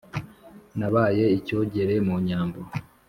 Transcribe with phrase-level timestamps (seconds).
[0.79, 2.61] nabaye icyogere mu nyambo